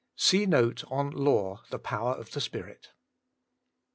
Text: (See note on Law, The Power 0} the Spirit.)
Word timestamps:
(See 0.15 0.47
note 0.47 0.83
on 0.89 1.11
Law, 1.11 1.61
The 1.69 1.77
Power 1.77 2.15
0} 2.15 2.23
the 2.33 2.41
Spirit.) 2.41 2.87